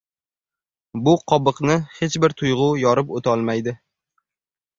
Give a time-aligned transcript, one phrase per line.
[1.07, 3.77] Bu qobiqni hech bir tuyg‘u yorib o‘tolmaydi.